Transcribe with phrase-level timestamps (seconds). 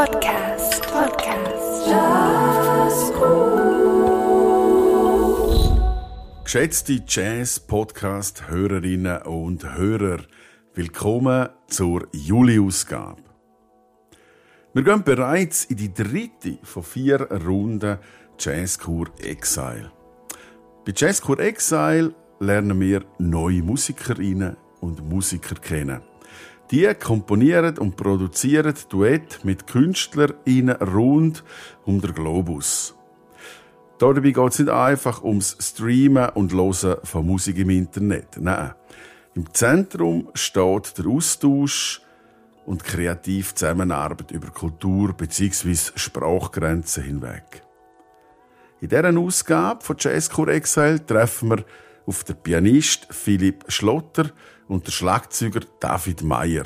[0.00, 0.80] Podcast.
[0.90, 1.86] Podcast.
[1.86, 3.60] Jazzcool.
[6.42, 10.20] Geschätzte Jazz-Podcast-Hörerinnen und Hörer,
[10.72, 13.22] willkommen zur Juli-Ausgabe.
[14.72, 17.98] Wir gehen bereits in die dritte von vier Runden
[18.38, 19.92] Jazzkur Exile.
[20.86, 26.09] Bei Jazzkur Exile lernen wir neue Musikerinnen und Musiker kennen.
[26.70, 31.42] Die komponieren und produzieren Duett mit KünstlerInnen rund
[31.84, 32.94] um den Globus.
[33.98, 38.36] Dabei geht es nicht einfach ums Streamen und Hören von Musik im Internet.
[38.38, 38.72] Nein.
[39.34, 42.02] Im Zentrum steht der Austausch
[42.66, 45.74] und kreative Zusammenarbeit über Kultur- bzw.
[45.96, 47.62] Sprachgrenzen hinweg.
[48.80, 51.64] In dieser Ausgabe von Jazzcore Exile treffen wir
[52.06, 54.30] auf den Pianist Philipp Schlotter
[54.70, 56.64] und den Schlagzeuger David Meyer.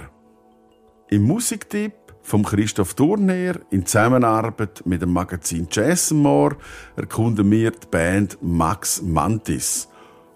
[1.08, 6.56] Im Musiktipp vom Christoph Turner in Zusammenarbeit mit dem Magazin Jazzmore
[6.96, 9.88] erkunden wir die Band Max Mantis.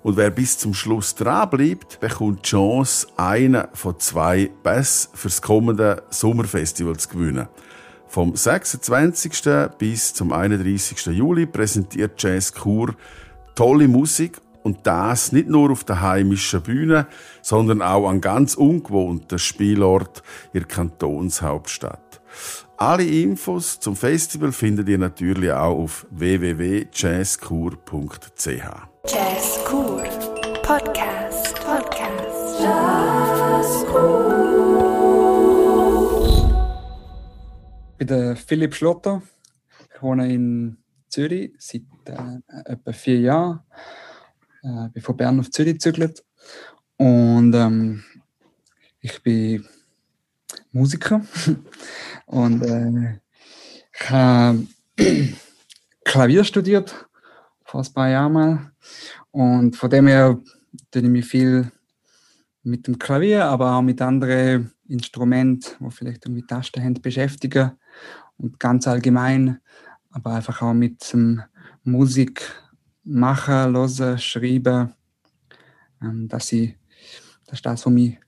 [0.03, 6.03] Und wer bis zum Schluss dranbleibt, bekommt die Chance, einen von zwei Bass fürs kommende
[6.09, 7.49] Sommerfestival zu gewinnen.
[8.07, 9.33] Vom 26.
[9.77, 11.07] bis zum 31.
[11.07, 12.95] Juli präsentiert Jazz Kur
[13.55, 17.07] tolle Musik und das nicht nur auf der heimischen Bühne,
[17.41, 22.21] sondern auch an ganz ungewohnten Spielort in der Kantonshauptstadt.
[22.77, 28.47] Alle Infos zum Festival findet ihr natürlich auch auf www.jazzkur.ch.
[29.07, 30.03] Jazzcool.
[30.63, 31.55] Podcast.
[31.65, 32.61] Podcast.
[32.61, 34.35] Jazzcool.
[37.93, 39.23] Ich bin der Philipp Schlotter.
[39.95, 40.77] Ich wohne in
[41.09, 43.61] Zürich seit äh, etwa vier Jahren.
[44.63, 46.25] Äh, bin von Bern auf Zürich gezügelt.
[46.97, 48.03] Und ähm,
[49.01, 49.65] ich bin
[50.73, 51.23] Musiker.
[52.27, 53.21] Und äh,
[53.93, 54.67] ich habe
[56.05, 57.07] Klavier studiert,
[57.65, 58.73] vor ein paar Jahren mal.
[59.31, 60.39] Und von dem her
[60.91, 61.71] tue ich mich viel
[62.63, 67.73] mit dem Klavier, aber auch mit anderen Instrumenten, wo vielleicht irgendwie Tasten haben, beschäftigen.
[68.37, 69.61] Und ganz allgemein,
[70.11, 71.43] aber einfach auch mit dem
[71.85, 72.43] Musik
[73.09, 74.93] machen, hören, schreiben.
[76.03, 76.75] Ähm, dass ich,
[77.47, 78.19] das ist das, was mich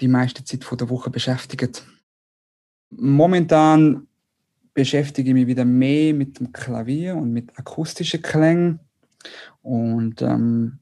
[0.00, 1.84] die meiste Zeit von der Woche beschäftigt.
[2.90, 4.06] Momentan
[4.74, 8.80] beschäftige ich mich wieder mehr mit dem Klavier und mit akustischen Klängen
[9.60, 10.78] und ähm,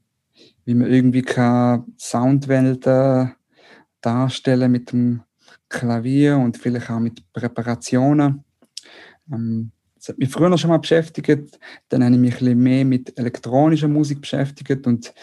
[0.65, 3.33] wie man irgendwie kann Soundwelten
[3.99, 5.23] darstellen mit dem
[5.69, 8.43] Klavier und vielleicht auch mit Präparationen.
[9.31, 12.85] Ähm, das hat mich früher schon mal beschäftigt, dann habe ich mich ein bisschen mehr
[12.85, 15.13] mit elektronischer Musik beschäftigt und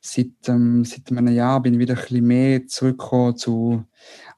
[0.00, 3.84] seit, ähm, seit einem Jahr bin ich wieder ein bisschen mehr zurückgekommen zu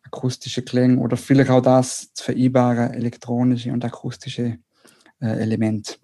[0.02, 4.58] akustischen Klängen oder vielleicht auch das zu vereinbaren, elektronische und akustische
[5.20, 5.96] äh, Elemente.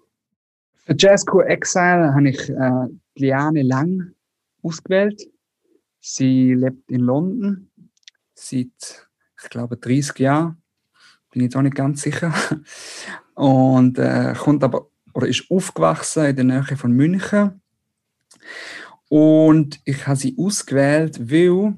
[0.85, 2.85] Für Jazzcore Exile habe ich äh,
[3.15, 4.13] Liane Lang
[4.61, 5.19] ausgewählt.
[5.99, 7.71] Sie lebt in London
[8.35, 9.07] seit,
[9.41, 10.61] ich glaube, 30 Jahren.
[11.31, 12.33] Bin jetzt auch nicht ganz sicher.
[13.39, 17.61] Und äh, kommt aber, oder ist aufgewachsen in der Nähe von München.
[19.07, 21.73] Und ich habe sie ausgewählt, weil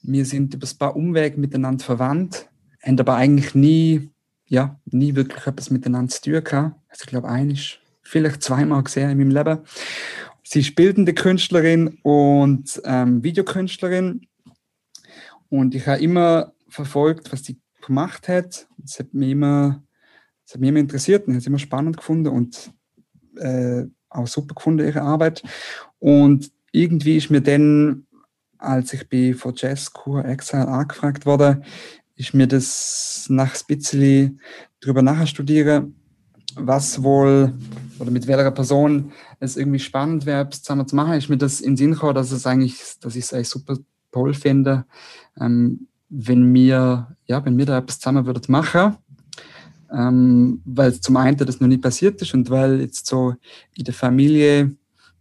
[0.00, 2.48] wir sind über ein paar Umwege miteinander verwandt,
[2.82, 4.08] haben aber eigentlich nie,
[4.46, 6.74] ja, nie wirklich etwas miteinander zu tun gehabt.
[6.88, 9.58] Also ich glaube, einisch, vielleicht zweimal gesehen in meinem Leben.
[10.42, 14.26] Sie ist bildende Künstlerin und ähm, Videokünstlerin.
[15.50, 18.66] Und ich habe immer verfolgt, was sie gemacht hat.
[18.82, 19.82] Es hat mich immer,
[20.46, 22.72] es hat mich immer interessiert und habe es immer spannend gefunden und
[23.36, 25.42] äh, auch super gefunden, ihre Arbeit.
[25.98, 28.06] Und irgendwie ist mir dann,
[28.58, 31.62] als ich bei von Jazzkur Exile angefragt wurde,
[32.16, 34.40] ist mir das nach ein bisschen
[34.80, 35.96] darüber nachher studieren,
[36.56, 37.52] was wohl
[37.98, 41.72] oder mit welcher Person es irgendwie spannend wäre, zusammen zu machen, ist mir das in
[41.72, 43.76] den Sinn gekommen, dass es eigentlich, dass ich es eigentlich super
[44.12, 44.84] toll finde,
[45.40, 48.96] ähm, wenn wir, ja, wenn wir da etwas zusammen würden machen,
[49.94, 53.34] ähm, weil zum einen das noch nie passiert ist und weil jetzt so
[53.76, 54.74] in der Familie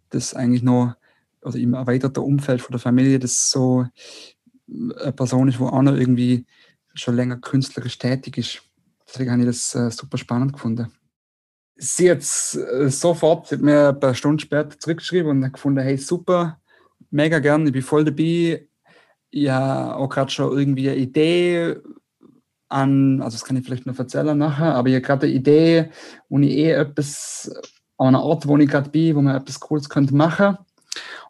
[0.09, 0.95] das eigentlich noch
[1.41, 3.85] oder im erweiterten Umfeld von der Familie das so
[4.67, 6.45] eine Person ist, wo auch noch irgendwie
[6.93, 8.61] schon länger künstlerisch tätig ist.
[9.07, 10.91] Deswegen habe ich das äh, super spannend gefunden.
[11.75, 15.81] Sie hat äh, sofort, sie hat mir ein paar Stunden später zurückgeschrieben und hat gefunden,
[15.81, 16.61] hey, super,
[17.11, 18.67] mega gern, ich bin voll dabei.
[19.35, 21.75] Habe auch gerade schon irgendwie eine Idee
[22.73, 25.89] an, also das kann ich vielleicht noch erzählen nachher, aber ich habe gerade eine Idee,
[26.29, 27.51] wo ich eh etwas
[27.97, 30.57] an einem Ort, wo ich gerade bin, wo man etwas Cooles könnte machen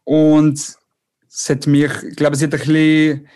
[0.03, 0.59] und
[1.29, 3.27] es hat mich, ich glaube, es hat ein bisschen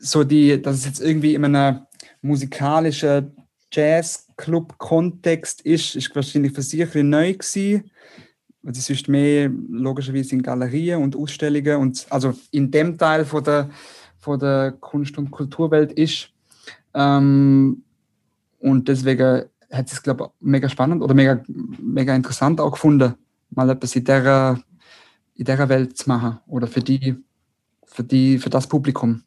[0.00, 1.80] so die, dass es jetzt irgendwie in einem
[2.22, 3.36] musikalischen
[3.72, 7.90] Jazz-Club-Kontext ist, ist wahrscheinlich für sie ein bisschen neu gewesen.
[8.62, 13.42] Weil sie sonst mehr logischerweise in Galerien und Ausstellungen und also in dem Teil von
[13.42, 13.70] der,
[14.18, 16.30] von der Kunst- und Kulturwelt ist.
[16.94, 17.82] Ähm,
[18.58, 23.14] und deswegen hat es, glaube ich, mega spannend oder mega, mega interessant auch gefunden,
[23.50, 24.60] mal etwas in dieser,
[25.34, 27.16] in dieser Welt zu machen oder für die,
[27.84, 29.22] für die, für das Publikum.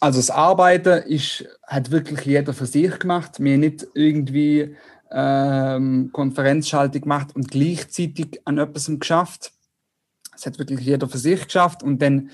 [0.00, 3.40] Also das Arbeiten ist, hat wirklich jeder für sich gemacht.
[3.40, 4.76] Wir haben nicht irgendwie
[5.10, 9.52] ähm, Konferenzschaltung gemacht und gleichzeitig an etwas geschafft.
[10.34, 12.30] Es hat wirklich jeder für sich geschafft und dann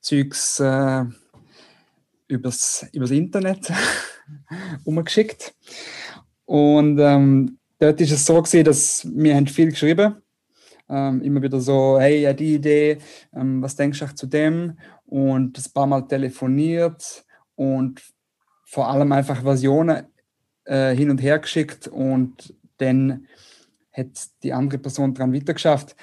[0.00, 1.04] Zeugs äh,
[2.34, 3.72] übers, übers Internet
[4.84, 5.54] umgeschickt.
[6.44, 10.16] Und ähm, dort ist es so gewesen, dass wir haben viel geschrieben
[10.88, 12.98] ähm, immer wieder so, hey, ja, die Idee,
[13.34, 14.78] ähm, was denkst du zu dem?
[15.06, 18.02] Und ein paar Mal telefoniert und
[18.64, 20.06] vor allem einfach Versionen
[20.64, 23.26] äh, hin und her geschickt und dann
[23.92, 24.08] hat
[24.42, 25.94] die andere Person daran weitergeschafft.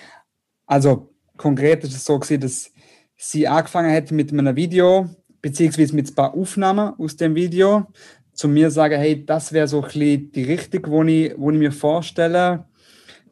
[0.66, 2.72] Also konkret ist es so gewesen, dass
[3.18, 5.10] sie angefangen hat mit einem Video,
[5.42, 7.88] beziehungsweise mit ein paar Aufnahmen aus dem Video,
[8.34, 11.58] zu mir sagen, hey, das wäre so ein bisschen die Richtung, wo ich, wo ich
[11.58, 12.66] mir vorstelle.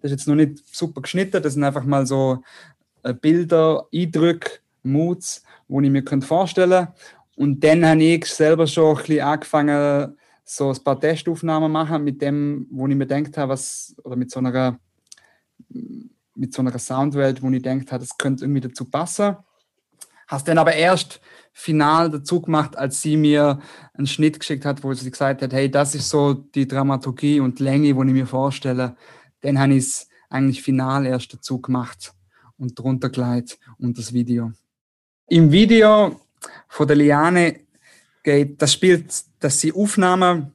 [0.01, 2.43] Das ist jetzt noch nicht super geschnitten, das sind einfach mal so
[3.03, 6.93] äh, Bilder, Eindrücke, Moods, wo ich mir vorstellen könnte.
[7.35, 12.21] Und dann habe ich selber schon ein bisschen angefangen, so ein paar Testaufnahmen machen mit
[12.21, 14.79] dem, wo ich mir gedacht habe, was, oder mit so einer,
[16.35, 19.37] mit so einer Soundwelt, wo ich gedacht habe, das könnte irgendwie dazu passen.
[20.27, 21.21] Hast dann aber erst
[21.59, 23.59] final dazu gemacht, als sie mir
[23.93, 27.59] einen Schnitt geschickt hat, wo sie gesagt hat, hey, das ist so die Dramaturgie und
[27.59, 28.95] Länge, die ich mir vorstelle.
[29.41, 32.13] Dann habe ich es eigentlich final erst dazu gemacht
[32.57, 34.53] und drunter geleitet und das Video.
[35.27, 36.21] Im Video
[36.69, 37.59] von der Liane
[38.23, 40.53] geht, das spielt, dass sie Aufnahmen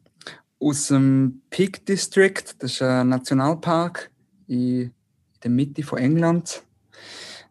[0.59, 4.11] aus dem Peak District, das ist ein Nationalpark
[4.47, 4.91] in
[5.43, 6.63] der Mitte von England.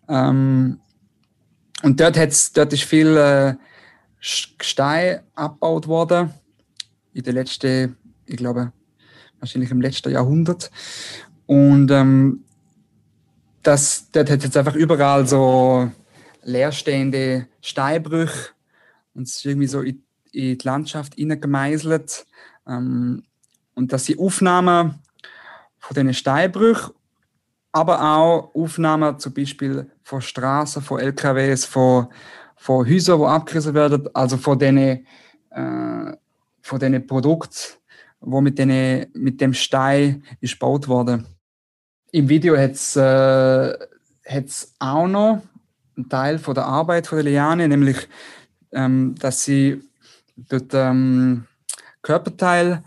[0.09, 0.79] Ähm,
[1.83, 3.55] und dort, hat's, dort ist viel äh,
[4.57, 6.33] Gestein abgebaut worden
[7.13, 8.71] in den letzten, ich glaube,
[9.39, 10.71] wahrscheinlich im letzten Jahrhundert.
[11.45, 12.45] Und ähm,
[13.61, 15.91] das, dort hat jetzt einfach überall so
[16.43, 18.51] leerstehende Steinbrüche
[19.13, 22.25] und es ist irgendwie so in, in die Landschaft gemeißelt.
[22.65, 23.23] Ähm,
[23.75, 24.99] und dass sie Aufnahmen
[25.79, 26.93] von diesen Steinbrüchen,
[27.73, 32.07] aber auch Aufnahmen zum Beispiel von Straßen, von LKWs, von,
[32.55, 36.13] von Häusern, die abgerissen werden, also von diesen, äh,
[36.61, 37.79] von diesen Produkten,
[38.21, 41.25] wo mit, denen, mit dem Stein ist gebaut wurde.
[42.11, 43.75] Im Video hat es äh,
[44.79, 45.41] auch noch
[45.97, 48.07] einen Teil von der Arbeit von der Liane, nämlich
[48.71, 49.81] ähm, dass sie
[50.35, 51.45] dort ähm,
[52.03, 52.83] Körperteil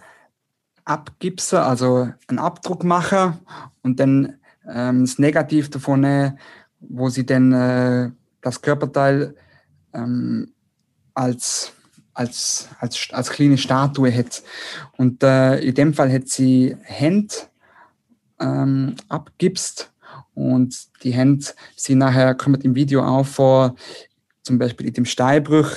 [0.84, 3.38] abgipsen, also einen Abdruck machen
[3.82, 6.38] und dann ähm, das Negativ davon nehmen,
[6.80, 8.10] wo sie dann äh,
[8.40, 9.34] das Körperteil
[9.92, 10.52] ähm,
[11.14, 11.72] als,
[12.14, 14.42] als, als, als kleine Statue hat.
[14.96, 17.34] Und äh, in dem Fall hat sie Hände
[18.38, 19.92] ähm, abgipst
[20.34, 21.46] und die Hände
[21.76, 23.74] sind nachher, kommen im Video auch vor,
[24.42, 25.70] zum Beispiel in dem Steinbruch.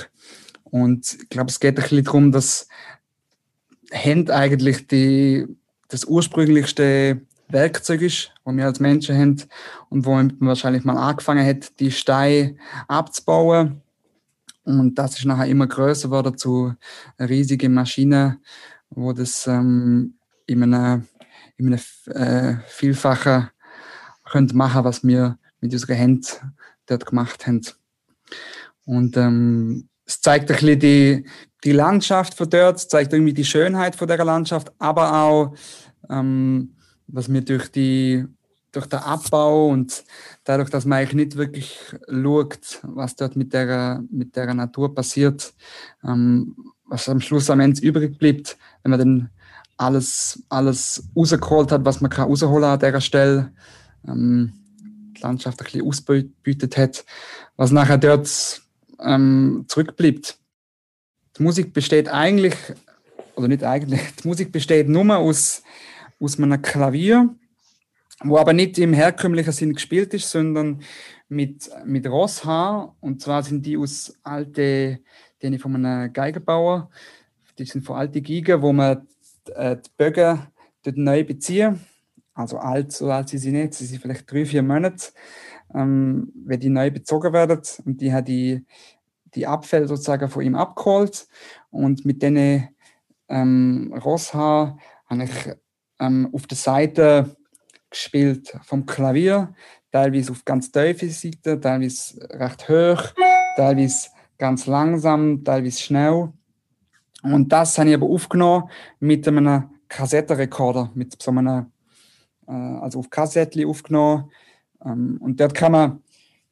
[0.64, 2.68] Und ich glaube, es geht ein bisschen darum, dass
[3.90, 5.46] Hände eigentlich die,
[5.88, 9.42] das ursprünglichste Werkzeug ist, wo wir als Menschen haben
[9.88, 12.56] und wo man wahrscheinlich mal angefangen hat, die Steine
[12.88, 13.82] abzubauen.
[14.64, 16.74] Und das ist nachher immer größer geworden zu
[17.18, 18.38] riesigen Maschinen,
[18.90, 20.14] wo das ähm,
[20.46, 21.06] in einem,
[21.56, 23.50] in einem äh, Vielfachen
[24.24, 26.54] können machen, was wir mit unseren Händen
[26.86, 27.62] dort gemacht haben.
[28.84, 31.26] Und ähm, es zeigt ein bisschen die,
[31.64, 35.54] die Landschaft von dort, zeigt irgendwie die Schönheit von der Landschaft, aber auch,
[36.08, 36.74] ähm,
[37.12, 38.24] was wir durch, die,
[38.72, 40.04] durch den Abbau und
[40.44, 45.52] dadurch, dass man eigentlich nicht wirklich schaut, was dort mit der, mit der Natur passiert,
[46.04, 49.30] ähm, was am Schluss am Ende übrig bleibt, wenn man dann
[49.76, 53.52] alles, alles rausgeholt hat, was man kann rausholen an dieser Stelle,
[54.06, 54.52] ähm,
[55.16, 57.04] die Landschaft ein bisschen ausgebeutet hat,
[57.56, 58.62] was nachher dort
[59.00, 60.38] ähm, zurückbleibt.
[61.38, 62.54] Die Musik besteht eigentlich,
[63.36, 65.62] oder nicht eigentlich, die Musik besteht nur aus,
[66.20, 67.34] aus einem Klavier,
[68.22, 70.82] wo aber nicht im herkömmlichen Sinn gespielt ist, sondern
[71.28, 72.94] mit, mit Rosshaar.
[73.00, 75.00] Und zwar sind die aus alten,
[75.42, 76.90] die von einem Geigenbauer.
[77.58, 79.06] Die sind von alten Geigen, wo man
[79.48, 80.46] die, äh, die Bögen
[80.82, 81.80] dort neu beziehen.
[82.34, 85.08] Also alt, so alt sind sie nicht, sie sind vielleicht drei, vier Monate
[85.74, 87.60] ähm, wenn die neu bezogen werden.
[87.84, 88.64] Und die hat die,
[89.34, 91.26] die Abfälle sozusagen von ihm abgeholt
[91.70, 92.68] und mit denen
[93.28, 95.30] ähm, Rosshaar habe ich
[96.00, 97.36] ähm, auf der Seite
[97.90, 99.54] gespielt vom Klavier,
[99.92, 103.14] teilweise auf ganz tiefe Seite, teilweise recht hoch,
[103.56, 106.32] teilweise ganz langsam, teilweise schnell.
[107.22, 111.70] Und das habe ich aber aufgenommen mit einem Kassettenrekorder, mit so einem,
[112.46, 114.30] äh, also auf Kassettchen aufgenommen.
[114.84, 116.02] Ähm, und dort kann man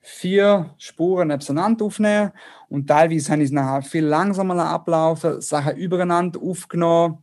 [0.00, 2.32] vier Spuren nebeneinander aufnehmen
[2.68, 7.18] und teilweise habe ich es nachher viel langsamer ablaufen, Sachen übereinander aufgenommen,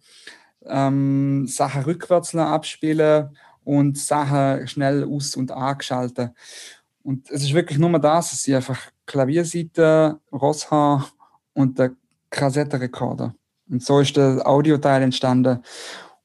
[0.67, 6.31] ähm, Sachen rückwärts abspielen und Sachen schnell aus- und angeschaltet.
[7.03, 11.07] Und es ist wirklich nur das, dass ich einfach Klavierseite, Rosshaar
[11.53, 11.91] und der
[12.29, 13.36] Kassettenrekorder.
[13.69, 15.60] Und so ist der Audioteil entstanden.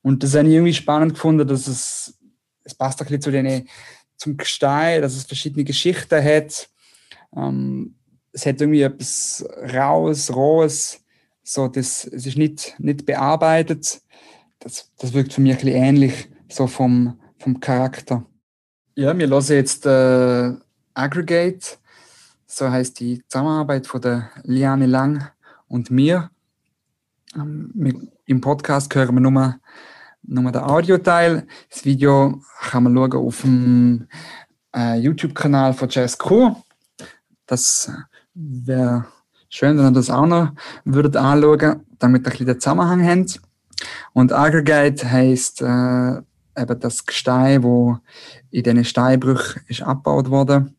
[0.02, 2.18] Und das habe ich irgendwie spannend gefunden, dass es,
[2.64, 3.68] es passt ein bisschen zu den,
[4.16, 6.68] zum Gestein, dass es verschiedene Geschichten hat.
[7.36, 7.94] Ähm,
[8.32, 9.44] es hat irgendwie etwas
[9.74, 11.02] Raues, Rohes,
[11.42, 14.02] so das, es ist nicht, nicht bearbeitet.
[14.60, 18.24] Das, das wirkt für mich ein bisschen ähnlich, so vom, vom Charakter.
[18.94, 20.52] Ja, wir hören jetzt äh,
[20.92, 21.78] Aggregate,
[22.46, 25.30] so heißt die Zusammenarbeit von der Liane Lang
[25.66, 26.30] und mir.
[27.34, 29.56] Ähm, Im Podcast hören wir nur,
[30.22, 31.46] nur den Audioteil.
[31.70, 34.08] Das Video kann man schauen auf dem
[34.76, 36.54] äh, YouTube-Kanal von Jazz Crew.
[37.46, 37.90] Das
[38.34, 39.06] wäre
[39.48, 40.52] schön, wenn ihr das auch noch
[40.84, 43.40] würdet anschauen, damit ihr ein bisschen den Zusammenhang habt.
[44.12, 45.64] Und Aggregate heisst äh,
[46.56, 47.98] eben das Gestein, wo
[48.50, 50.72] in diesen Steinbrüchen ist abgebaut wurde.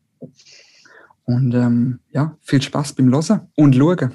[1.24, 4.12] Und ähm, ja, viel Spaß beim Hören und Schauen.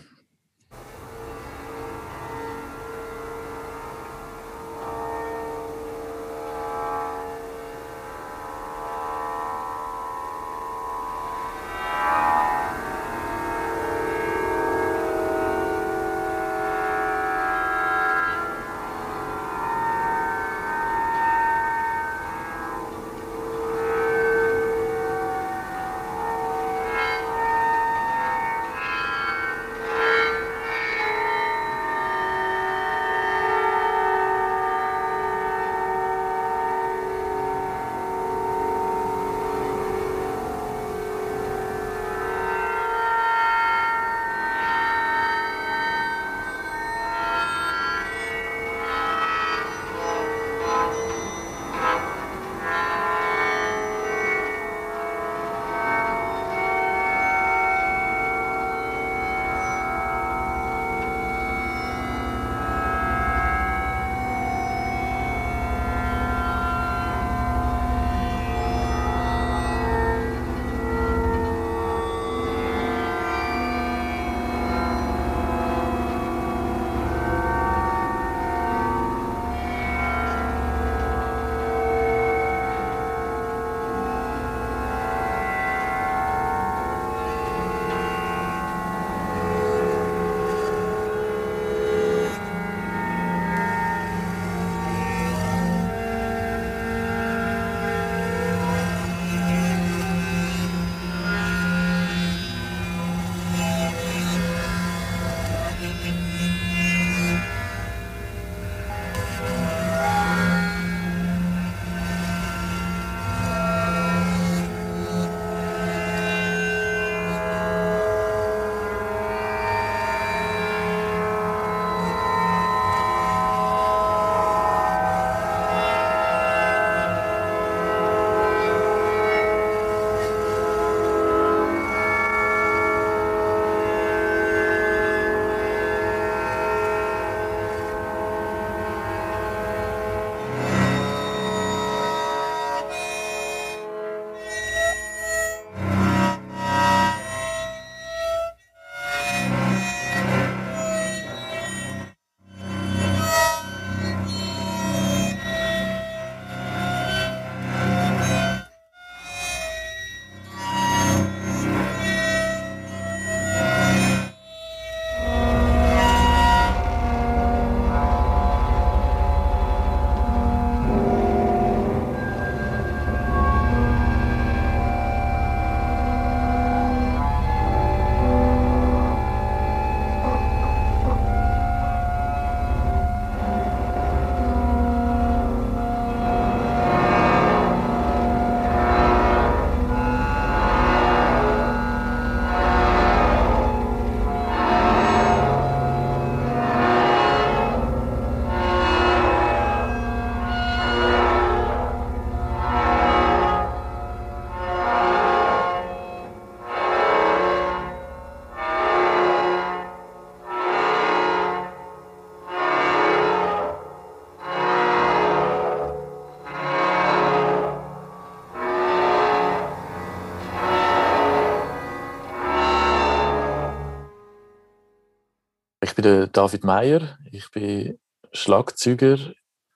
[225.98, 227.18] Bin der David Meyer.
[227.32, 228.00] Ich bin
[228.32, 229.18] Schlagzeuger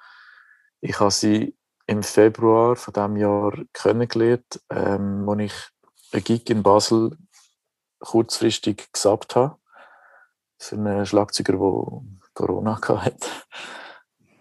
[0.81, 1.55] Ich habe sie
[1.86, 5.53] im Februar von diesem Jahr kennengelernt, ähm, als ich
[6.12, 7.17] einen Gig in Basel
[7.99, 9.57] kurzfristig gesappt habe.
[10.60, 13.28] Für einen Schlagzeuger, der Corona hatte.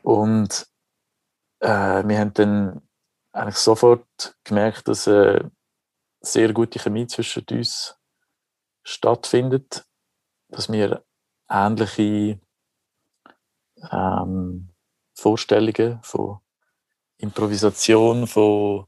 [0.03, 0.67] Und
[1.61, 2.83] äh, wir haben dann
[3.33, 5.51] eigentlich sofort gemerkt, dass eine
[6.21, 7.99] sehr gute Chemie zwischen uns
[8.83, 9.85] stattfindet,
[10.49, 11.05] dass wir
[11.49, 12.39] ähnliche
[13.91, 14.69] ähm,
[15.15, 16.41] Vorstellungen von
[17.17, 18.87] Improvisation, von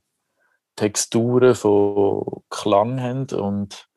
[0.77, 3.89] Texturen, von Klang haben und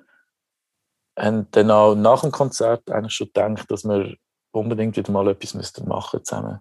[1.18, 4.16] haben dann auch nach dem Konzert eigentlich schon gedacht, dass wir
[4.52, 6.60] unbedingt wieder mal etwas müssten machen zusammen.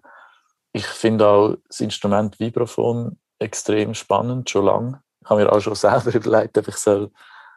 [0.73, 5.03] Ich finde auch das Instrument Vibraphon extrem spannend, schon lange.
[5.21, 7.11] Ich habe mir auch schon selber überlegt, ob ich soll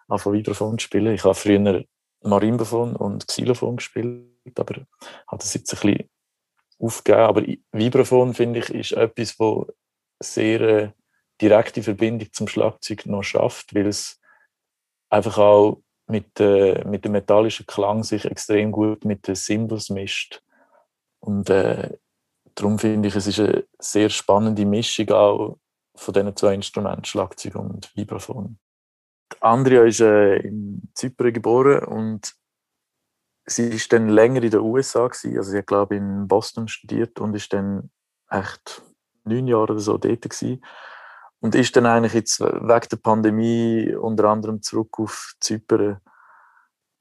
[0.08, 1.14] anfangen Vibraphon spielen.
[1.14, 1.84] Ich habe früher
[2.22, 4.86] Marimbaphon und Xylophon gespielt, aber
[5.28, 6.10] habe das jetzt ein bisschen
[6.78, 7.20] aufgegeben.
[7.20, 7.42] Aber
[7.72, 9.66] Vibraphon, finde ich, ist etwas, wo
[10.22, 10.90] sehr äh,
[11.40, 14.20] direkte Verbindung zum Schlagzeug noch schafft, weil es
[15.10, 20.42] einfach auch mit, äh, mit dem metallischen Klang sich extrem gut mit den Cymbals mischt.
[21.20, 21.96] Und äh,
[22.54, 25.58] darum finde ich, es ist eine sehr spannende Mischung auch
[25.96, 28.58] von diesen zwei Instrumenten, Schlagzeug und Vibraphon.
[29.40, 32.34] Andrea ist äh, in Zypern geboren und
[33.46, 35.36] sie ist dann länger in den USA gewesen.
[35.36, 37.90] Also sie hat glaube ich in Boston studiert und ist dann
[38.28, 38.82] echt
[39.24, 40.62] neun Jahre oder so dort gewesen.
[41.44, 46.00] Und ist dann eigentlich jetzt wegen der Pandemie unter anderem zurück auf Zypern.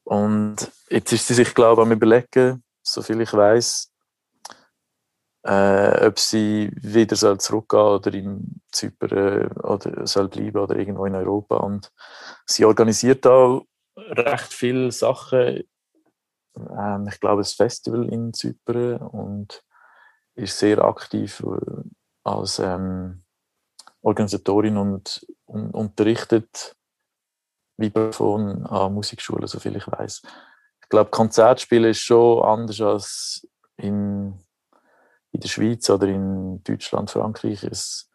[0.04, 3.90] Und jetzt ist sie sich glaube ich am überlegen, soviel ich weiß,
[5.44, 11.06] äh, ob sie wieder soll zurückgehen oder in Zypern äh, oder soll bleiben oder irgendwo
[11.06, 11.56] in Europa.
[11.56, 11.94] Und
[12.46, 15.64] sie organisiert auch recht viele Sachen.
[16.58, 19.64] Ähm, ich glaube, ein Festival in Zypern und
[20.36, 21.84] ist sehr aktiv äh,
[22.26, 23.23] als ähm,
[24.04, 26.76] Organisatorin und, und unterrichtet
[27.78, 30.22] Vibraphon an Musikschulen, soviel ich weiß.
[30.84, 34.38] Ich glaube, Konzertspielen ist schon anders als in
[35.34, 37.64] in der Schweiz oder in Deutschland, Frankreich.
[37.64, 38.10] Es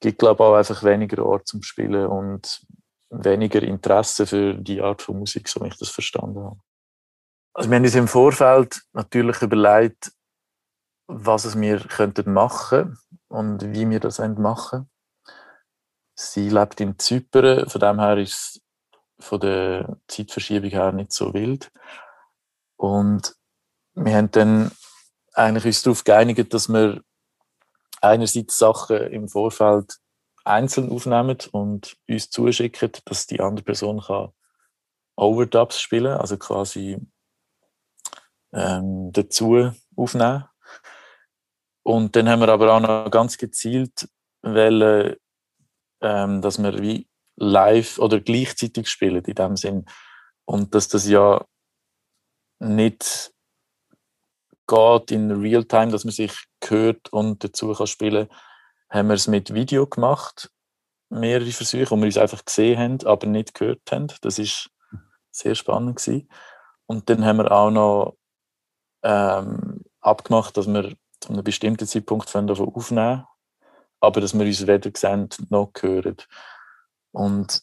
[0.00, 2.66] gibt, glaube ich, auch einfach weniger Orte zum Spielen und
[3.10, 6.60] weniger Interesse für die Art von Musik, so wie ich das verstanden habe.
[7.54, 10.12] Also wir haben uns im Vorfeld natürlich überlegt,
[11.06, 12.98] was es wir könnten machen
[13.28, 14.88] und wie wir das machen
[16.14, 18.62] Sie lebt in Zypern, von dem her ist es
[19.18, 21.70] von der Zeitverschiebung her nicht so wild.
[22.76, 23.34] Und
[23.94, 24.70] wir haben dann
[25.34, 27.02] eigentlich uns darauf geeinigt, dass wir
[28.00, 29.98] einerseits Sachen im Vorfeld
[30.44, 34.32] einzeln aufnehmen und uns zuschicken, dass die andere Person kann
[35.16, 36.98] Overdubs spielen, also quasi
[38.52, 40.44] ähm, dazu aufnehmen.
[41.84, 44.08] Und dann haben wir aber auch noch ganz gezielt
[44.42, 45.16] wollen,
[46.02, 49.86] ähm, dass wir wie live oder gleichzeitig spielen in dem Sinn.
[50.44, 51.44] Und dass das ja
[52.58, 53.32] nicht
[54.66, 56.32] geht in Realtime, dass man sich
[56.64, 58.28] hört und dazu kann spielen,
[58.90, 60.50] haben wir es mit Video gemacht.
[61.08, 64.08] Mehrere Versuche, wo wir uns einfach gesehen haben, aber nicht gehört haben.
[64.22, 64.70] Das ist
[65.30, 66.28] sehr spannend gewesen.
[66.86, 68.16] Und dann haben wir auch noch
[69.02, 73.24] ähm, abgemacht, dass wir zu einem bestimmten Zeitpunkt davon aufnehmen
[74.02, 76.16] aber dass wir uns weder sehen noch hören.
[77.12, 77.62] Und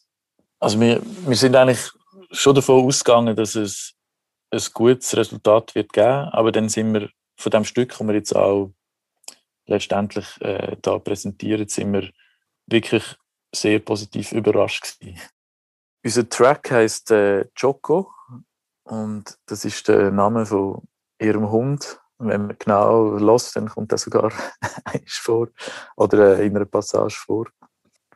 [0.58, 1.90] also wir, wir sind eigentlich
[2.32, 3.94] schon davon ausgegangen, dass es
[4.50, 8.34] ein gutes Resultat wird geben, aber dann sind wir von dem Stück, das wir jetzt
[8.34, 8.72] auch
[9.66, 12.10] letztendlich äh, da präsentieren, sind wir
[12.66, 13.04] wirklich
[13.54, 15.20] sehr positiv überrascht gewesen.
[16.04, 18.12] Unser Track heißt äh, Choco
[18.84, 20.82] und das ist der Name von
[21.20, 21.99] ihrem Hund.
[22.20, 24.30] Wenn man genau lässt, dann kommt das sogar
[25.06, 25.48] vor
[25.96, 27.46] oder äh, in einer Passage vor.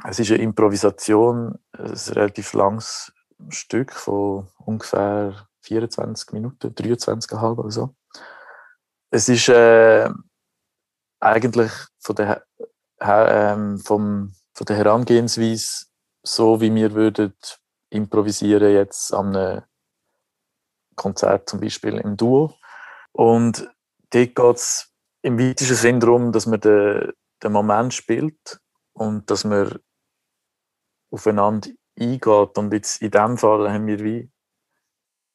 [0.07, 3.13] Es ist eine Improvisation, ein relativ langes
[3.49, 7.95] Stück von ungefähr 24 Minuten, 23,5 oder so.
[9.11, 10.11] Es ist äh,
[11.21, 12.45] eigentlich von der,
[12.99, 15.87] äh, vom, von der Herangehensweise
[16.23, 17.35] so, wie wir würden
[17.91, 19.63] improvisieren jetzt an einem
[20.97, 22.55] Konzert zum Beispiel im Duo.
[23.13, 23.71] Und
[24.15, 28.61] dort geht es im weitesten Sinn darum, dass man den, den Moment spielt
[28.93, 29.79] und dass man
[31.11, 32.59] aufeinander eingeht.
[32.59, 34.31] Und jetzt in dem Fall haben wir wie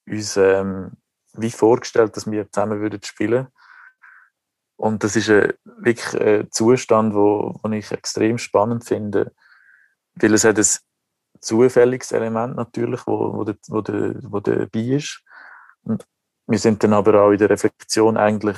[0.08, 0.92] uns ähm,
[1.34, 3.48] wie vorgestellt, dass wir zusammen würden spielen
[4.80, 9.36] und das ist ein, wirklich ein Zustand, wo, wo ich extrem spannend finde,
[10.14, 10.66] weil es hat ein
[11.42, 13.84] zufälliges Element natürlich, wo, wo, wo,
[14.32, 15.22] wo dabei ist.
[15.84, 16.08] Und
[16.50, 18.58] wir sind dann aber auch in der Reflexion eigentlich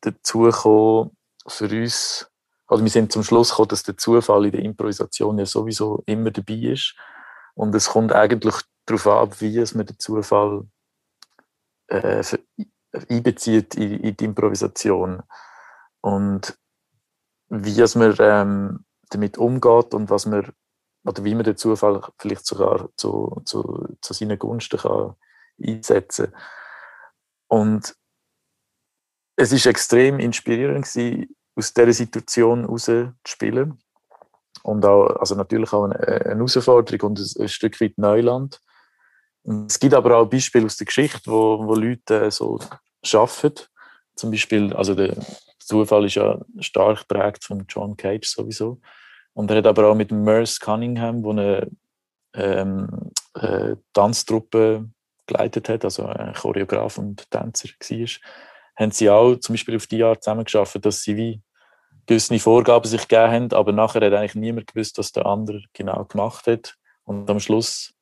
[0.00, 2.28] dazu gekommen, für uns,
[2.66, 6.32] also wir sind zum Schluss gekommen, dass der Zufall in der Improvisation ja sowieso immer
[6.32, 6.96] dabei ist.
[7.54, 10.66] Und es kommt eigentlich darauf ab, wie es mit dem Zufall
[11.86, 12.22] äh,
[13.08, 15.22] einbezieht in, in, die Improvisation.
[16.00, 16.58] Und
[17.48, 20.52] wie es man ähm, damit umgeht und was man,
[21.04, 25.14] oder wie man den Zufall vielleicht sogar zu, zu, zu seinen Gunsten kann
[25.62, 26.40] einsetzen kann.
[27.48, 27.94] Und
[29.36, 32.90] es ist extrem inspirierend gewesen, aus dieser Situation heraus
[33.26, 33.78] spielen.
[34.62, 38.60] Und auch, also natürlich auch eine, eine Herausforderung und ein, ein Stück weit Neuland.
[39.66, 42.58] Es gibt aber auch Beispiele aus der Geschichte, wo, wo Leute äh, so
[43.12, 43.64] arbeiten.
[44.14, 45.16] Zum Beispiel, also der
[45.60, 48.80] Zufall ist ja stark geprägt von John Cage sowieso.
[49.32, 51.70] Und er hat aber auch mit Merce Cunningham, wo eine
[52.34, 54.90] ähm, äh, Tanztruppe
[55.28, 58.08] geleitet hat, also ein Choreograf und Tänzer war,
[58.76, 61.42] haben sie auch zum Beispiel auf die Art zusammengearbeitet, dass sie wie
[62.06, 66.04] gewisse Vorgaben sich gegeben haben, aber nachher hat eigentlich niemand gewusst, was der andere genau
[66.06, 66.76] gemacht hat.
[67.04, 67.94] Und am Schluss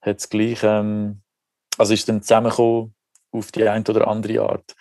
[0.00, 1.22] hat es gleich, ähm,
[1.78, 2.94] also ist dann zusammengekommen
[3.32, 4.74] auf die eine oder andere Art.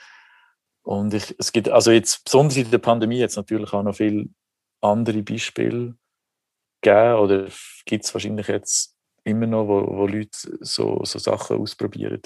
[0.83, 4.27] Und ich, es gibt, also jetzt, besonders in der Pandemie, jetzt natürlich auch noch viele
[4.81, 5.95] andere Beispiele
[6.81, 7.47] gegeben, oder
[7.85, 12.21] gibt es wahrscheinlich jetzt immer noch, wo, wo Leute so, so Sachen ausprobieren.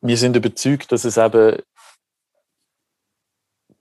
[0.00, 1.62] Wir sind überzeugt, dass es eben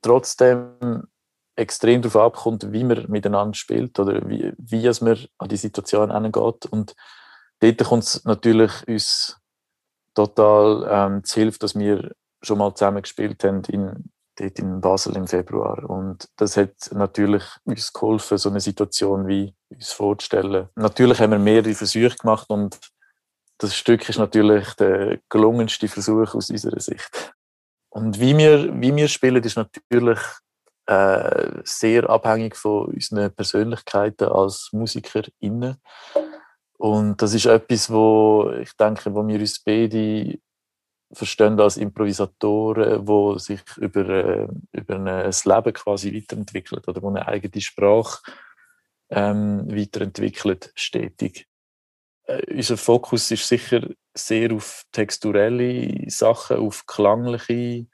[0.02, 1.08] trotzdem
[1.56, 6.66] extrem darauf abkommt, wie man miteinander spielt oder wie, wie man an die Situation angeht.
[6.66, 6.96] Und
[7.60, 9.38] dort kommt es natürlich uns
[10.14, 15.16] total ähm, zu Hilfe, dass wir schon mal zusammen gespielt haben in, dort in Basel
[15.16, 15.90] im Februar.
[15.90, 20.70] Und das hat natürlich uns geholfen, so eine Situation wie uns vorzustellen.
[20.76, 22.78] Natürlich haben wir mehrere Versuche gemacht und
[23.58, 27.34] das Stück ist natürlich der gelungenste Versuch aus unserer Sicht.
[27.90, 30.20] Und wie wir, wie wir spielen, ist natürlich
[30.88, 35.78] äh, sehr abhängig von unseren Persönlichkeiten als MusikerInnen.
[36.78, 40.38] Und das ist etwas, wo ich denke, wo wir uns beide
[41.14, 47.26] verstehen als Improvisatoren, wo sich über, äh, über ein Leben quasi weiterentwickelt oder wo eine
[47.28, 48.20] eigene Sprache
[49.10, 51.48] ähm, weiterentwickelt, stetig.
[52.26, 57.88] Äh, unser Fokus ist sicher sehr auf texturelle Sachen, auf klangliche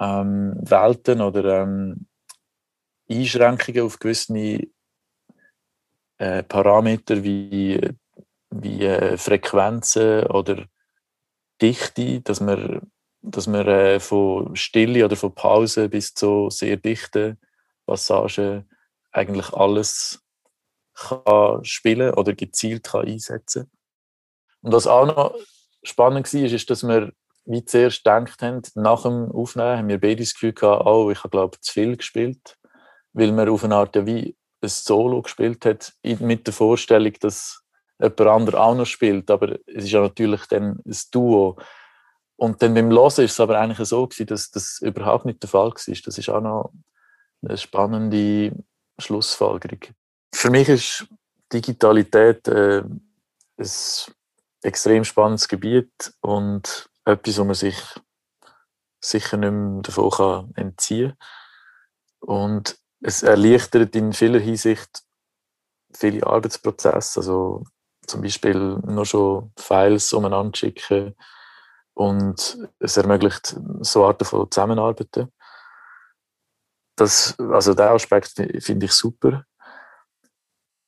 [0.00, 2.06] ähm, Welten oder ähm,
[3.10, 4.60] Einschränkungen auf gewisse
[6.18, 7.80] äh, Parameter wie,
[8.50, 10.66] wie äh, Frequenzen oder
[11.60, 12.80] Dichte, dass man,
[13.22, 17.38] dass man äh, von Stille oder von Pause bis zu sehr dichten
[17.86, 18.68] Passagen
[19.14, 20.20] eigentlich alles
[20.94, 23.70] kann spielen oder gezielt kann einsetzen
[24.60, 25.34] Und was auch noch
[25.82, 27.12] spannend war, ist, dass wir
[27.46, 31.18] wie zuerst gedacht haben, nach dem Aufnehmen haben wir beide das Gefühl gehabt, oh, ich
[31.18, 32.56] habe glaube zu viel gespielt,
[33.12, 37.62] weil man auf eine Art wie ein Solo gespielt hat, mit der Vorstellung, dass
[38.00, 41.56] jemand anderes auch noch spielt, aber es ist ja natürlich dann ein Duo.
[42.36, 45.50] Und dann beim Hören ist es aber eigentlich so gewesen, dass das überhaupt nicht der
[45.50, 45.74] Fall war.
[46.04, 46.72] Das ist auch noch
[47.42, 48.52] eine spannende
[48.98, 49.80] Schlussfolgerung.
[50.34, 51.06] Für mich ist
[51.52, 52.82] Digitalität äh,
[53.56, 53.70] ein
[54.62, 57.76] extrem spannendes Gebiet und etwas, wo man sich
[59.00, 61.16] sicher nicht mehr davon kann entziehen
[62.20, 62.28] kann.
[62.28, 65.02] Und es erleichtert in vieler Hinsicht
[65.92, 67.20] viele Arbeitsprozesse.
[67.20, 67.64] Also
[68.06, 71.14] zum Beispiel nur schon Files umeinander schicken
[71.94, 75.30] und es ermöglicht so Arten von Zusammenarbeiten.
[76.96, 79.44] Das, also der Aspekt finde ich super.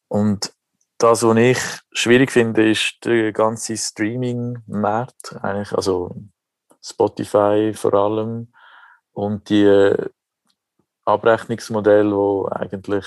[0.08, 0.52] Und
[0.98, 1.58] das, was ich
[1.92, 6.14] schwierig finde, ist der ganze Streaming-Markt, eigentlich, also
[6.82, 8.52] Spotify vor allem
[9.12, 9.92] und die
[11.04, 13.06] Abrechnungsmodelle, wo eigentlich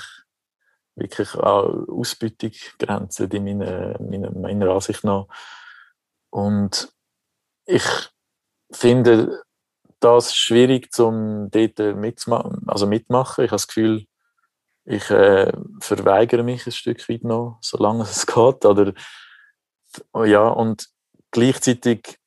[0.94, 5.26] wirklich an Ausbeutung grenzen, in meiner, meiner, meiner Ansicht nach.
[6.30, 6.92] Und
[7.64, 7.84] ich
[8.72, 9.42] finde
[10.00, 13.44] das schwierig, zum dort mitzumachen, also mitmachen.
[13.44, 14.06] Ich habe das Gefühl,
[14.84, 18.64] ich äh, verweigere mich ein Stück weit noch, solange es geht.
[18.64, 18.94] Oder,
[20.24, 20.88] ja, und
[21.30, 22.18] gleichzeitig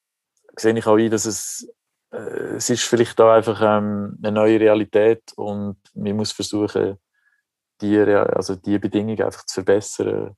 [0.55, 1.67] sehe ich auch ein, dass es,
[2.11, 6.99] äh, es ist vielleicht da einfach ähm, eine neue Realität und man muss versuchen,
[7.81, 10.35] die, also die Bedingungen einfach zu verbessern,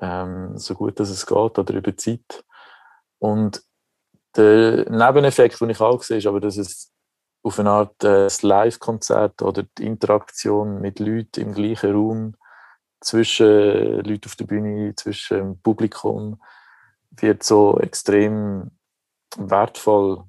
[0.00, 2.44] ähm, so gut dass es geht oder über Zeit.
[3.18, 3.62] Und
[4.36, 6.92] der Nebeneffekt, den ich auch sehe, ist aber, dass es
[7.42, 12.34] auf eine Art äh, Live-Konzert oder die Interaktion mit Leuten im gleichen Raum
[13.00, 16.40] zwischen Leuten auf der Bühne, zwischen dem Publikum
[17.10, 18.72] wird so extrem
[19.36, 20.24] wertvoll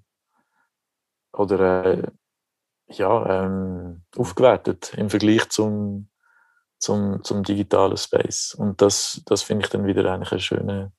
[1.33, 2.07] oder äh,
[2.89, 6.09] ja, ähm, aufgewertet im Vergleich zum,
[6.79, 8.53] zum, zum digitalen Space.
[8.53, 10.93] Und das, das finde ich dann wieder eigentlich einen schönen,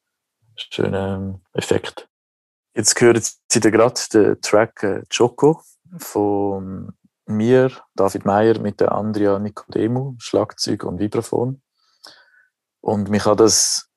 [0.56, 2.07] schönen Effekt.
[2.78, 5.62] Jetzt hören Sie gerade den Track äh, Choco
[5.98, 6.92] von
[7.26, 11.60] mir, David Meyer, mit der Andrea Nicodemu, Schlagzeug und Vibraphon.
[12.80, 13.90] Und mich hat das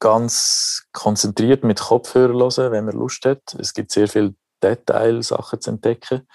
[0.00, 3.54] ganz konzentriert mit Kopfhörer hören, wenn man Lust hat.
[3.56, 6.26] Es gibt sehr viele Detailsachen zu entdecken.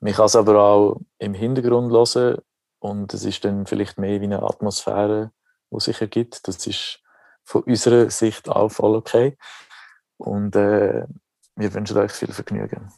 [0.00, 2.38] Man kann es aber auch im Hintergrund hören
[2.78, 5.32] und es ist dann vielleicht mehr wie eine Atmosphäre,
[5.72, 6.46] die sich ergibt.
[6.46, 7.00] Das ist
[7.42, 9.36] von unserer Sicht auch voll okay.
[10.22, 11.04] Und äh,
[11.56, 12.92] wir wünschen euch viel Vergnügen.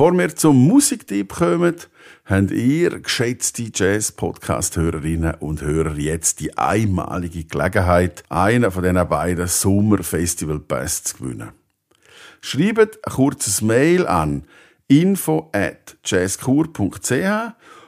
[0.00, 1.76] Bevor wir zum Musiktipp kommen,
[2.24, 11.04] habt ihr, geschätzte Jazz-Podcast-Hörerinnen und Hörer, jetzt die einmalige Gelegenheit, einen von diesen beiden Sommer-Festival-Pass
[11.04, 11.50] zu gewinnen.
[12.40, 14.44] Schreibt ein kurzes Mail an
[14.88, 17.12] info at jazzkur.ch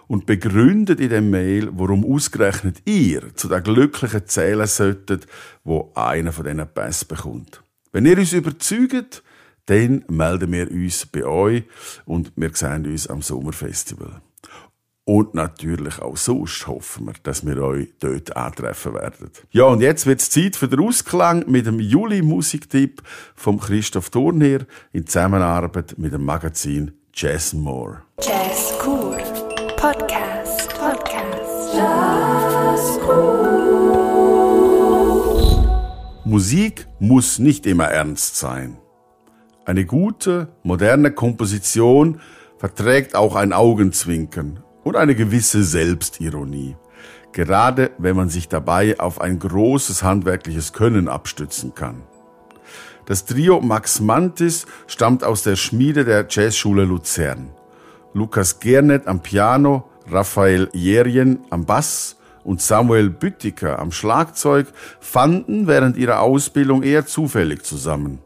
[0.07, 5.27] und begründet in dem Mail, warum ausgerechnet ihr zu den Glücklichen zählen solltet,
[5.65, 7.63] wo einer von diesen Pass bekommt.
[7.91, 9.23] Wenn ihr uns überzeugt,
[9.67, 11.65] dann melden wir uns bei euch
[12.05, 14.21] und wir sehen uns am Sommerfestival.
[15.05, 19.31] Und natürlich auch sonst hoffen wir, dass wir euch dort antreffen werden.
[19.51, 23.03] Ja, und jetzt wird es Zeit für den Ausklang mit dem Juli-Musiktipp
[23.35, 28.03] vom Christoph Thurnier in Zusammenarbeit mit dem Magazin Jazz More.
[28.21, 29.17] Jazz Cool
[29.77, 30.69] Podcast.
[30.79, 31.75] Podcast.
[31.75, 33.63] Jazz Cool.
[36.25, 38.79] Musik muss nicht immer ernst sein.
[39.65, 42.21] Eine gute, moderne Komposition
[42.59, 46.77] verträgt auch ein Augenzwinkern und eine gewisse Selbstironie,
[47.33, 52.03] gerade wenn man sich dabei auf ein großes handwerkliches Können abstützen kann.
[53.07, 57.51] Das Trio Max Mantis stammt aus der Schmiede der Jazzschule Luzern.
[58.15, 64.67] Lukas Gernet am Piano, Raphael Jerien am Bass und Samuel Büttiker am Schlagzeug
[64.99, 68.19] fanden während ihrer Ausbildung eher zufällig zusammen.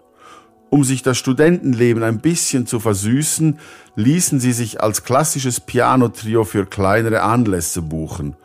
[0.68, 3.58] Um sich das Studentenleben ein bisschen zu versüßen,
[3.94, 8.36] ließen sie sich als klassisches Pianotrio für kleinere Anlässe buchen,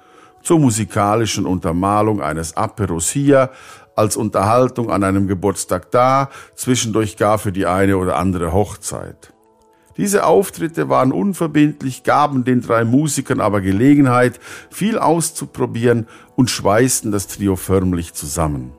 [0.43, 3.49] zur musikalischen Untermalung eines Aperos hier,
[3.95, 9.33] als Unterhaltung an einem Geburtstag da, zwischendurch gar für die eine oder andere Hochzeit.
[9.97, 17.27] Diese Auftritte waren unverbindlich, gaben den drei Musikern aber Gelegenheit, viel auszuprobieren und schweißten das
[17.27, 18.73] Trio förmlich zusammen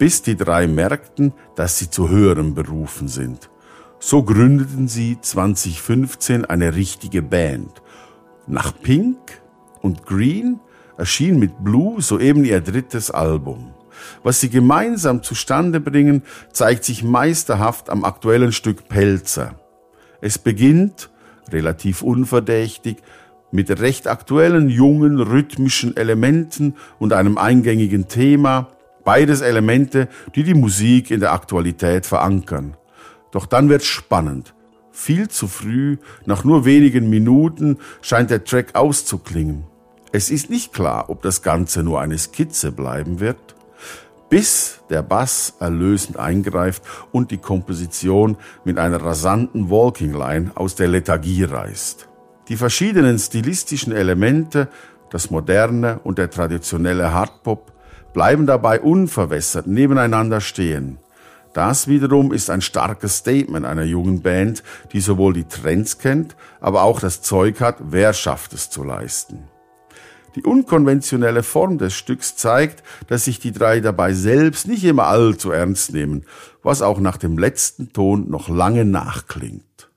[0.00, 3.50] bis die drei merkten, dass sie zu höherem berufen sind.
[3.98, 7.82] So gründeten sie 2015 eine richtige Band.
[8.46, 9.18] Nach Pink
[9.82, 10.58] und Green
[10.96, 13.74] erschien mit Blue soeben ihr drittes Album.
[14.22, 19.60] Was sie gemeinsam zustande bringen, zeigt sich meisterhaft am aktuellen Stück Pelzer.
[20.22, 21.10] Es beginnt,
[21.52, 22.96] relativ unverdächtig,
[23.52, 28.68] mit recht aktuellen jungen rhythmischen Elementen und einem eingängigen Thema,
[29.04, 32.76] Beides Elemente, die die Musik in der Aktualität verankern.
[33.30, 34.54] Doch dann wird's spannend.
[34.92, 39.64] Viel zu früh, nach nur wenigen Minuten, scheint der Track auszuklingen.
[40.12, 43.54] Es ist nicht klar, ob das Ganze nur eine Skizze bleiben wird,
[44.28, 46.82] bis der Bass erlösend eingreift
[47.12, 52.08] und die Komposition mit einer rasanten Walking Line aus der Lethargie reißt.
[52.48, 54.68] Die verschiedenen stilistischen Elemente,
[55.10, 57.72] das moderne und der traditionelle Hardpop,
[58.12, 60.98] bleiben dabei unverwässert nebeneinander stehen.
[61.52, 66.82] Das wiederum ist ein starkes Statement einer jungen Band, die sowohl die Trends kennt, aber
[66.82, 69.48] auch das Zeug hat, wer schafft es zu leisten.
[70.36, 75.50] Die unkonventionelle Form des Stücks zeigt, dass sich die drei dabei selbst nicht immer allzu
[75.50, 76.24] ernst nehmen,
[76.62, 79.89] was auch nach dem letzten Ton noch lange nachklingt.